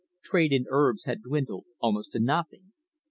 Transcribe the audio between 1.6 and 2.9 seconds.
almost to nothing.